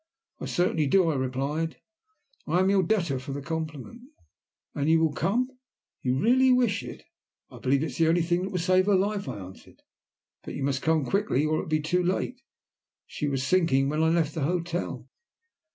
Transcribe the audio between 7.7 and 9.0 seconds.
it is the only thing that will save her